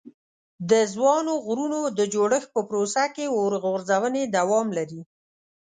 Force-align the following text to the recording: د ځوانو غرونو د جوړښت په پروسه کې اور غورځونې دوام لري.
د 0.71 0.71
ځوانو 0.93 1.33
غرونو 1.45 1.79
د 1.97 1.99
جوړښت 2.13 2.49
په 2.55 2.61
پروسه 2.69 3.03
کې 3.15 3.25
اور 3.37 3.51
غورځونې 3.63 4.21
دوام 4.37 4.67
لري. 4.77 5.01